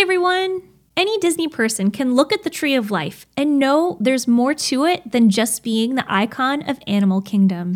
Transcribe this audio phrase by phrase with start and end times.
[0.00, 0.62] Everyone!
[0.96, 4.86] Any Disney person can look at the Tree of Life and know there's more to
[4.86, 7.74] it than just being the icon of Animal Kingdom.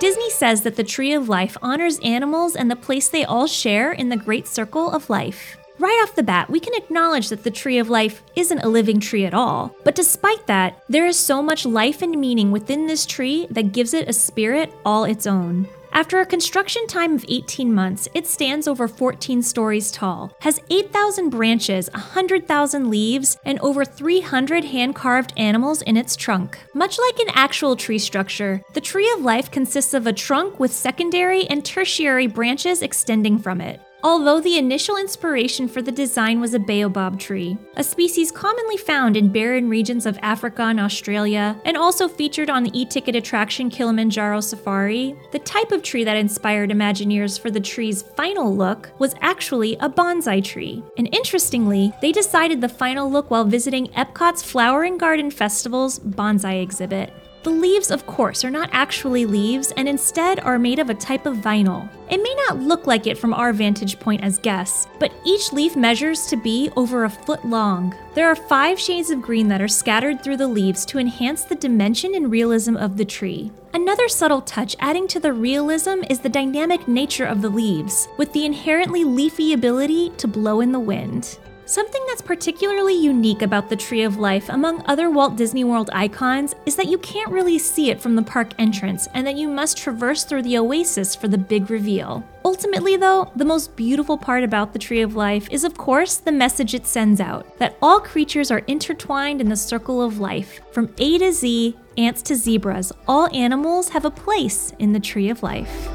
[0.00, 3.92] Disney says that the Tree of Life honors animals and the place they all share
[3.92, 5.56] in the great circle of life.
[5.78, 8.98] Right off the bat, we can acknowledge that the Tree of Life isn't a living
[8.98, 9.72] tree at all.
[9.84, 13.94] But despite that, there is so much life and meaning within this tree that gives
[13.94, 15.68] it a spirit all its own.
[15.96, 21.30] After a construction time of 18 months, it stands over 14 stories tall, has 8,000
[21.30, 26.58] branches, 100,000 leaves, and over 300 hand carved animals in its trunk.
[26.74, 30.70] Much like an actual tree structure, the Tree of Life consists of a trunk with
[30.70, 33.80] secondary and tertiary branches extending from it.
[34.06, 39.16] Although the initial inspiration for the design was a baobab tree, a species commonly found
[39.16, 43.68] in barren regions of Africa and Australia, and also featured on the e ticket attraction
[43.68, 49.16] Kilimanjaro Safari, the type of tree that inspired Imagineers for the tree's final look was
[49.22, 50.84] actually a bonsai tree.
[50.96, 56.62] And interestingly, they decided the final look while visiting Epcot's Flower and Garden Festival's bonsai
[56.62, 57.12] exhibit.
[57.46, 61.26] The leaves, of course, are not actually leaves and instead are made of a type
[61.26, 61.88] of vinyl.
[62.10, 65.76] It may not look like it from our vantage point as guests, but each leaf
[65.76, 67.94] measures to be over a foot long.
[68.14, 71.54] There are five shades of green that are scattered through the leaves to enhance the
[71.54, 73.52] dimension and realism of the tree.
[73.72, 78.32] Another subtle touch adding to the realism is the dynamic nature of the leaves, with
[78.32, 81.38] the inherently leafy ability to blow in the wind.
[81.68, 86.54] Something that's particularly unique about the Tree of Life among other Walt Disney World icons
[86.64, 89.76] is that you can't really see it from the park entrance and that you must
[89.76, 92.22] traverse through the oasis for the big reveal.
[92.44, 96.30] Ultimately, though, the most beautiful part about the Tree of Life is, of course, the
[96.30, 100.60] message it sends out that all creatures are intertwined in the circle of life.
[100.70, 105.30] From A to Z, ants to zebras, all animals have a place in the Tree
[105.30, 105.88] of Life.